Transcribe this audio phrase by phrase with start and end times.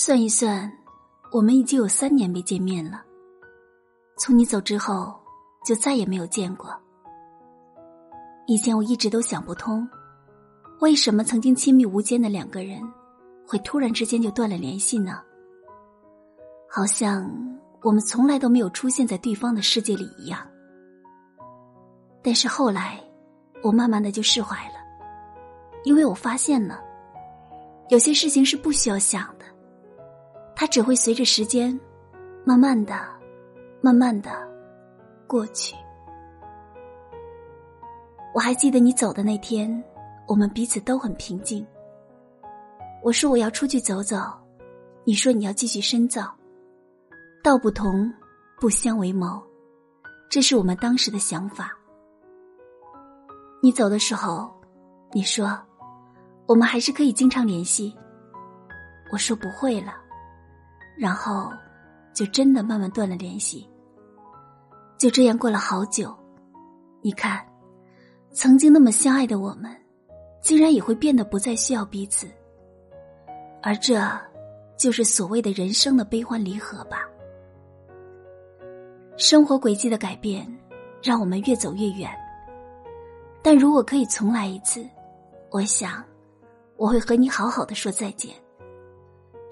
[0.00, 0.72] 算一算，
[1.32, 3.02] 我们已经有三年没见面了。
[4.16, 5.12] 从你走之后，
[5.66, 6.72] 就再也没有见过。
[8.46, 9.84] 以前我一直都想不通，
[10.78, 12.80] 为什么曾经亲密无间的两个人，
[13.44, 15.20] 会突然之间就断了联系呢？
[16.70, 17.28] 好像
[17.82, 20.46] 我们从来都没有出现在对方的世界里一样。
[22.22, 23.02] 但是后来，
[23.64, 24.74] 我慢慢的就释怀了，
[25.82, 26.80] 因为我发现了，
[27.88, 29.36] 有些事情是不需要想。
[30.60, 31.78] 它只会随着时间，
[32.44, 32.92] 慢慢的、
[33.80, 34.30] 慢慢的
[35.24, 35.76] 过去。
[38.34, 39.72] 我还记得你走的那天，
[40.26, 41.64] 我们彼此都很平静。
[43.04, 44.16] 我说我要出去走走，
[45.04, 46.34] 你说你要继续深造。
[47.40, 48.12] 道不同，
[48.58, 49.40] 不相为谋，
[50.28, 51.70] 这是我们当时的想法。
[53.62, 54.52] 你走的时候，
[55.12, 55.56] 你说
[56.46, 57.96] 我们还是可以经常联系。
[59.12, 60.07] 我说不会了。
[60.98, 61.52] 然后，
[62.12, 63.68] 就真的慢慢断了联系。
[64.98, 66.12] 就这样过了好久，
[67.00, 67.46] 你看，
[68.32, 69.70] 曾经那么相爱的我们，
[70.42, 72.26] 竟然也会变得不再需要彼此。
[73.62, 74.00] 而这，
[74.76, 77.08] 就是所谓的人生的悲欢离合吧。
[79.16, 80.44] 生活轨迹的改变，
[81.00, 82.10] 让我们越走越远。
[83.40, 84.84] 但如果可以重来一次，
[85.50, 86.04] 我想，
[86.76, 88.34] 我会和你好好的说再见，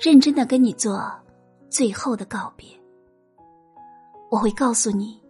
[0.00, 1.08] 认真的跟你做。
[1.68, 2.68] 最后的告别，
[4.30, 5.20] 我会告诉你，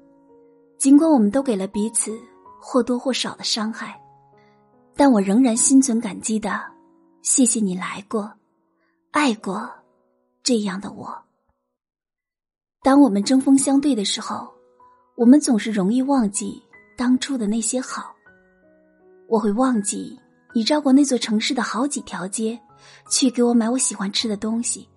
[0.79, 2.17] 尽管我们都给了彼此
[2.61, 4.01] 或多或少的伤害，
[4.95, 6.61] 但我仍然心存感激的，
[7.23, 8.33] 谢谢你来过，
[9.11, 9.69] 爱过
[10.43, 11.17] 这样的我。
[12.83, 14.53] 当我们针锋相对的时候，
[15.17, 16.63] 我们总是容易忘记
[16.97, 18.15] 当初的那些好。
[19.29, 20.17] 我会忘记
[20.55, 22.57] 你绕过那座城市的好几条街，
[23.11, 24.89] 去给我买我喜欢吃的东西。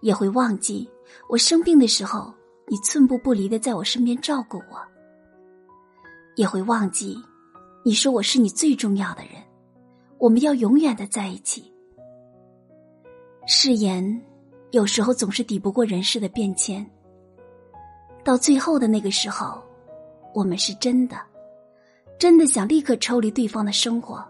[0.00, 0.88] 也会忘记
[1.28, 2.32] 我生病的时候，
[2.66, 4.80] 你寸步不离的在我身边照顾我。
[6.36, 7.16] 也会忘记，
[7.84, 9.32] 你说我是你最重要的人，
[10.18, 11.70] 我们要永远的在一起。
[13.46, 14.22] 誓言
[14.70, 16.88] 有时候总是抵不过人世的变迁。
[18.22, 19.62] 到最后的那个时候，
[20.32, 21.16] 我们是真的，
[22.18, 24.24] 真的想立刻抽离对方的生活，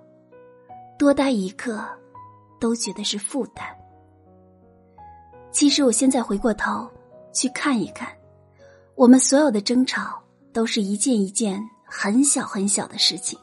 [0.99, 1.85] 多待一刻，
[2.59, 3.65] 都觉得是负担。
[5.53, 6.89] 其实，我现在回过头
[7.33, 8.09] 去看一看，
[8.95, 10.23] 我们所有的争吵
[10.53, 13.39] 都是一件一件很小很小的事情。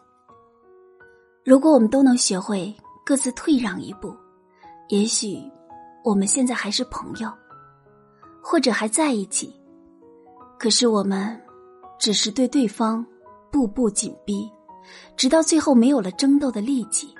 [1.43, 2.73] 如果我们都能学会
[3.05, 4.15] 各自退让一步，
[4.87, 5.37] 也许
[6.03, 7.29] 我们现在还是朋友，
[8.41, 9.53] 或者还在一起。
[10.57, 11.39] 可是，我们
[11.99, 13.05] 只是对对方
[13.51, 14.49] 步步紧逼，
[15.17, 17.13] 直到最后没有了争斗的力气。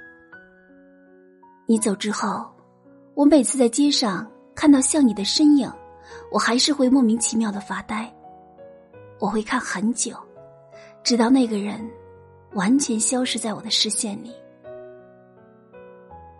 [1.65, 2.49] 你走之后，
[3.15, 4.25] 我每次在街上。
[4.57, 5.71] 看到像你的身影，
[6.31, 8.11] 我还是会莫名其妙的发呆。
[9.19, 10.17] 我会看很久，
[11.03, 11.79] 直到那个人
[12.53, 14.33] 完全消失在我的视线里。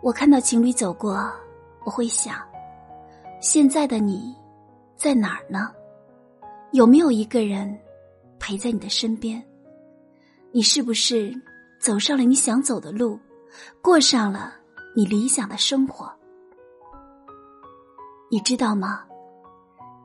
[0.02, 1.32] 我看到情侣走过，
[1.84, 2.34] 我会想：
[3.40, 4.34] 现在的你
[4.96, 5.70] 在哪儿呢？
[6.72, 7.78] 有没有一个人
[8.40, 9.40] 陪在你的身边？
[10.50, 11.32] 你是不是
[11.80, 13.16] 走上了你想走的路，
[13.80, 14.54] 过上了
[14.96, 16.12] 你理想的生活？
[18.30, 19.04] 你知道吗？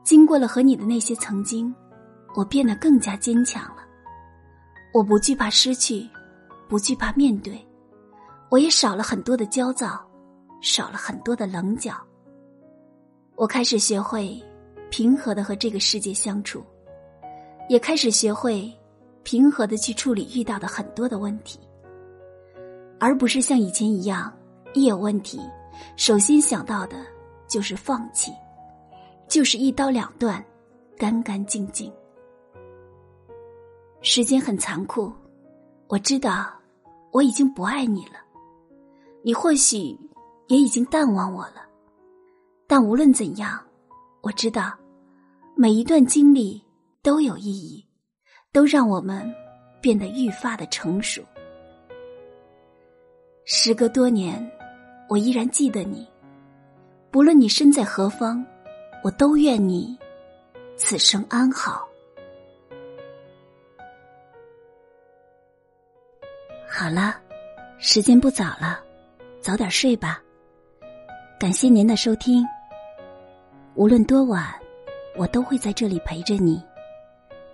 [0.02, 1.74] 经过了和你的那些曾经，
[2.34, 3.84] 我变得更加坚强了。
[4.94, 6.08] 我不惧怕失去，
[6.66, 7.62] 不惧怕面对，
[8.50, 10.00] 我也少了很多的焦躁，
[10.62, 11.94] 少了很多的棱角。
[13.36, 14.42] 我开始学会
[14.90, 16.64] 平和的和这个世界相处，
[17.68, 18.72] 也开始学会
[19.22, 21.58] 平和的去处理遇到的很多的问题，
[22.98, 24.32] 而不是像以前一样，
[24.72, 25.40] 一有问题，
[25.96, 26.96] 首先想到的。
[27.48, 28.32] 就是放弃，
[29.28, 30.44] 就是一刀两断，
[30.96, 31.92] 干干净净。
[34.00, 35.12] 时间很残酷，
[35.88, 36.52] 我知道
[37.12, 38.18] 我已经不爱你了，
[39.22, 39.98] 你或许
[40.48, 41.66] 也已经淡忘我了。
[42.66, 43.58] 但无论怎样，
[44.20, 44.72] 我知道
[45.54, 46.62] 每一段经历
[47.02, 47.86] 都有意义，
[48.52, 49.32] 都让我们
[49.80, 51.22] 变得愈发的成熟。
[53.44, 54.50] 时隔多年，
[55.08, 56.08] 我依然记得你。
[57.14, 58.44] 不论你身在何方，
[59.04, 59.96] 我都愿你
[60.76, 61.88] 此生安好。
[66.68, 67.14] 好了，
[67.78, 68.82] 时间不早了，
[69.40, 70.20] 早点睡吧。
[71.38, 72.44] 感谢您的收听。
[73.76, 74.52] 无论多晚，
[75.14, 76.60] 我都会在这里陪着你。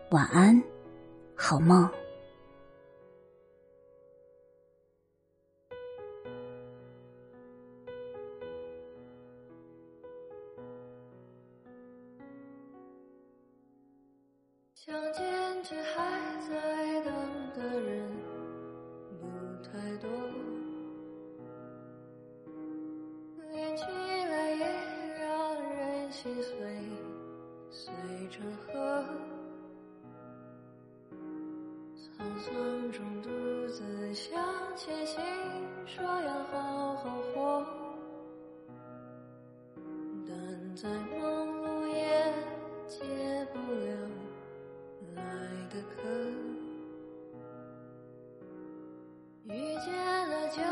[0.09, 0.59] 晚安，
[1.37, 1.87] 好梦。
[35.07, 35.21] 心，
[35.87, 37.03] 说要好好
[37.35, 37.67] 活，
[40.27, 42.33] 但在忙碌也
[42.87, 42.99] 解
[43.53, 43.91] 不了。
[45.17, 45.23] 来
[45.69, 45.97] 的客，
[49.45, 49.93] 遇见
[50.29, 50.63] 了就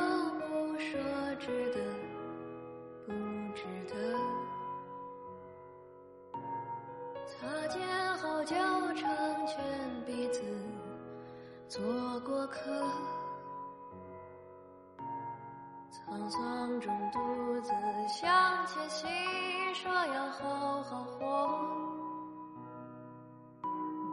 [19.98, 21.18] 我要好好活。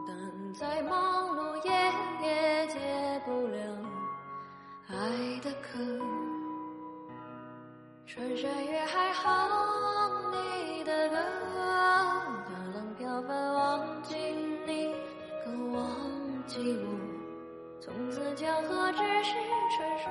[0.04, 1.70] 但再忙碌也
[2.26, 3.56] 也解不了
[4.88, 4.94] 爱
[5.44, 5.78] 的渴，
[8.04, 9.22] 穿山越海哼
[10.32, 14.16] 你的歌，大浪飘翻忘记
[14.66, 14.92] 你，
[15.44, 15.80] 更忘
[16.48, 16.86] 记我。
[17.80, 19.34] 从此江河只是
[19.76, 20.10] 传说，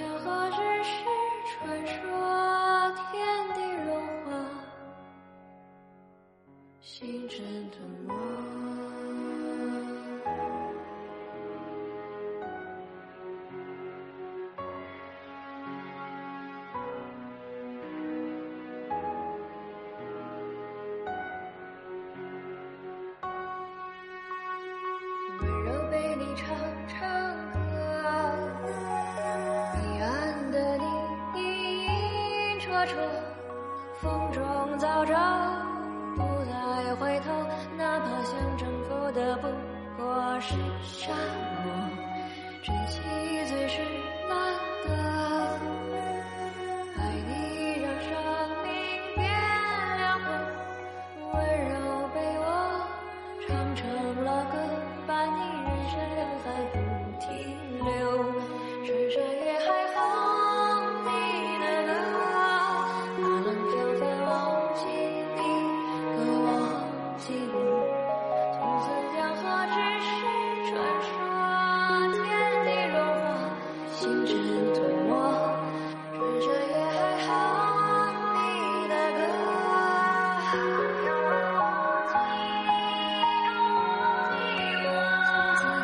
[34.01, 35.13] 风中早着，
[36.15, 37.31] 不再回头，
[37.77, 39.47] 哪怕想征服的不
[39.97, 41.11] 过是沙
[41.63, 41.71] 漠，
[42.63, 42.99] 珍惜
[43.47, 43.67] 最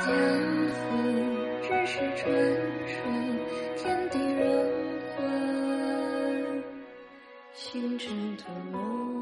[0.08, 0.88] 相逢
[1.64, 2.24] 只是传
[2.88, 2.96] 说，
[3.76, 4.42] 天地人
[5.18, 6.64] 魂，
[7.54, 9.17] 星辰吞没。